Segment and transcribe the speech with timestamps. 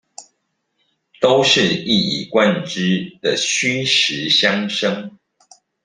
[1.19, 5.19] 都是一以貫之的虛實相生